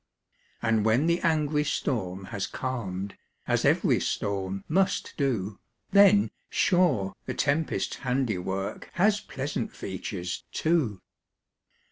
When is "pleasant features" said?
9.21-10.43